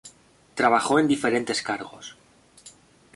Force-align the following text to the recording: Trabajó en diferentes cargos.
Trabajó 0.55 0.97
en 0.97 1.07
diferentes 1.07 1.61
cargos. 1.61 2.17